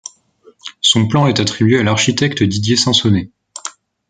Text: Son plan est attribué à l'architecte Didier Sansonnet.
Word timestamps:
Son 0.81 1.07
plan 1.07 1.27
est 1.27 1.39
attribué 1.39 1.77
à 1.79 1.83
l'architecte 1.83 2.41
Didier 2.41 2.75
Sansonnet. 2.75 3.29